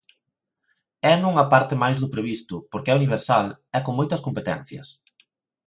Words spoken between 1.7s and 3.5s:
máis do previsto, porque é universal